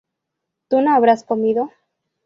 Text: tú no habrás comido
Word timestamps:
tú 0.69 0.81
no 0.81 0.95
habrás 0.95 1.23
comido 1.23 1.69